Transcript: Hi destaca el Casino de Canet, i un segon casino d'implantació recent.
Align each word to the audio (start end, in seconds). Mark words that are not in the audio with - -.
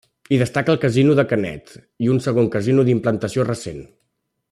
Hi 0.29 0.37
destaca 0.41 0.71
el 0.73 0.79
Casino 0.85 1.17
de 1.19 1.25
Canet, 1.33 1.75
i 2.07 2.11
un 2.15 2.25
segon 2.29 2.51
casino 2.59 2.87
d'implantació 2.89 3.47
recent. 3.55 3.83